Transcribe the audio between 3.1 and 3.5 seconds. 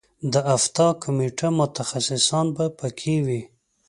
وي.